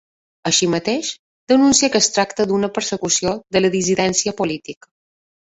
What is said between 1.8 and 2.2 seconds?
que es